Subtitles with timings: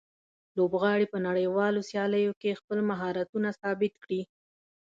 [0.57, 4.21] لوبغاړي په نړیوالو سیالیو کې خپل مهارتونه ثابت کړي.